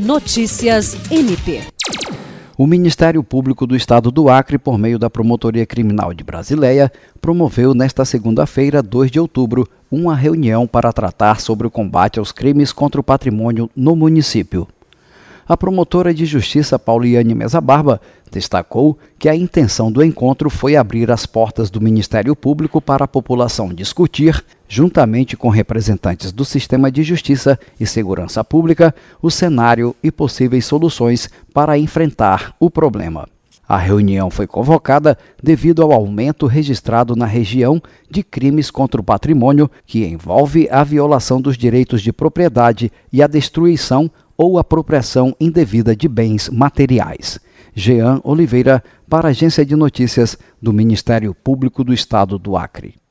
Notícias 0.00 0.96
MP. 1.10 1.60
O 2.56 2.66
Ministério 2.66 3.22
Público 3.22 3.66
do 3.66 3.76
Estado 3.76 4.10
do 4.10 4.30
Acre, 4.30 4.56
por 4.56 4.78
meio 4.78 4.98
da 4.98 5.10
Promotoria 5.10 5.66
Criminal 5.66 6.14
de 6.14 6.24
Brasileia, 6.24 6.90
promoveu 7.20 7.74
nesta 7.74 8.02
segunda-feira, 8.06 8.82
2 8.82 9.10
de 9.10 9.20
outubro, 9.20 9.68
uma 9.90 10.16
reunião 10.16 10.66
para 10.66 10.90
tratar 10.90 11.38
sobre 11.38 11.66
o 11.66 11.70
combate 11.70 12.18
aos 12.18 12.32
crimes 12.32 12.72
contra 12.72 12.98
o 12.98 13.04
patrimônio 13.04 13.68
no 13.76 13.94
município. 13.94 14.66
A 15.46 15.54
promotora 15.54 16.14
de 16.14 16.24
justiça 16.24 16.78
Pauliane 16.78 17.34
Mesa 17.34 17.60
Barba 17.60 18.00
destacou 18.32 18.96
que 19.18 19.28
a 19.28 19.36
intenção 19.36 19.92
do 19.92 20.02
encontro 20.02 20.48
foi 20.48 20.76
abrir 20.76 21.10
as 21.10 21.26
portas 21.26 21.68
do 21.68 21.80
Ministério 21.80 22.34
Público 22.34 22.80
para 22.80 23.04
a 23.04 23.08
população 23.08 23.68
discutir, 23.74 24.42
juntamente 24.70 25.36
com 25.36 25.48
representantes 25.48 26.30
do 26.30 26.44
sistema 26.44 26.92
de 26.92 27.02
justiça 27.02 27.58
e 27.78 27.84
segurança 27.84 28.44
pública, 28.44 28.94
o 29.20 29.28
cenário 29.28 29.96
e 30.00 30.12
possíveis 30.12 30.64
soluções 30.64 31.28
para 31.52 31.76
enfrentar 31.76 32.54
o 32.60 32.70
problema. 32.70 33.28
A 33.68 33.76
reunião 33.76 34.30
foi 34.30 34.46
convocada 34.46 35.18
devido 35.42 35.82
ao 35.82 35.92
aumento 35.92 36.46
registrado 36.46 37.16
na 37.16 37.26
região 37.26 37.82
de 38.08 38.22
crimes 38.22 38.70
contra 38.70 39.00
o 39.00 39.04
patrimônio, 39.04 39.68
que 39.84 40.06
envolve 40.06 40.68
a 40.70 40.84
violação 40.84 41.40
dos 41.40 41.58
direitos 41.58 42.00
de 42.00 42.12
propriedade 42.12 42.92
e 43.12 43.20
a 43.22 43.26
destruição 43.26 44.08
ou 44.36 44.56
apropriação 44.56 45.34
indevida 45.40 45.96
de 45.96 46.08
bens 46.08 46.48
materiais. 46.48 47.40
Jean 47.74 48.20
Oliveira, 48.22 48.84
para 49.08 49.28
a 49.28 49.30
Agência 49.30 49.66
de 49.66 49.74
Notícias 49.74 50.38
do 50.62 50.72
Ministério 50.72 51.34
Público 51.34 51.82
do 51.82 51.92
Estado 51.92 52.38
do 52.38 52.56
Acre. 52.56 53.00